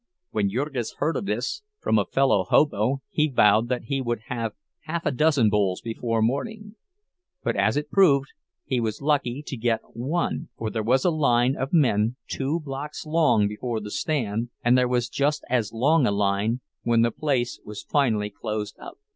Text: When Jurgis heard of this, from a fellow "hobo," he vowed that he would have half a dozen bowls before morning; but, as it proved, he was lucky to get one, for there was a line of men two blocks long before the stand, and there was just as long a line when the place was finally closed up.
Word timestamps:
When 0.31 0.49
Jurgis 0.49 0.93
heard 0.97 1.15
of 1.15 1.27
this, 1.27 1.61
from 1.79 1.99
a 1.99 2.05
fellow 2.07 2.43
"hobo," 2.45 3.03
he 3.11 3.27
vowed 3.27 3.69
that 3.69 3.83
he 3.83 4.01
would 4.01 4.21
have 4.29 4.53
half 4.85 5.05
a 5.05 5.11
dozen 5.11 5.51
bowls 5.51 5.79
before 5.79 6.23
morning; 6.23 6.75
but, 7.43 7.55
as 7.55 7.77
it 7.77 7.91
proved, 7.91 8.29
he 8.65 8.79
was 8.79 8.99
lucky 9.03 9.43
to 9.45 9.55
get 9.55 9.81
one, 9.93 10.49
for 10.57 10.71
there 10.71 10.81
was 10.81 11.05
a 11.05 11.11
line 11.11 11.55
of 11.55 11.71
men 11.71 12.15
two 12.27 12.59
blocks 12.61 13.05
long 13.05 13.47
before 13.47 13.79
the 13.79 13.91
stand, 13.91 14.49
and 14.63 14.75
there 14.75 14.87
was 14.87 15.07
just 15.07 15.43
as 15.51 15.71
long 15.71 16.07
a 16.07 16.11
line 16.11 16.61
when 16.81 17.03
the 17.03 17.11
place 17.11 17.59
was 17.63 17.83
finally 17.83 18.31
closed 18.31 18.79
up. 18.79 18.97